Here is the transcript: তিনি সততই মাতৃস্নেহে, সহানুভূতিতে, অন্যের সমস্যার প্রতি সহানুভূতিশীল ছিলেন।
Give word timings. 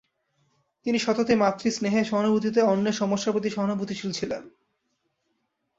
তিনি 0.85 0.97
সততই 0.99 1.35
মাতৃস্নেহে, 1.35 2.01
সহানুভূতিতে, 2.03 2.59
অন্যের 2.61 2.93
সমস্যার 2.93 3.33
প্রতি 3.33 3.49
সহানুভূতিশীল 3.49 4.11
ছিলেন। 4.11 4.43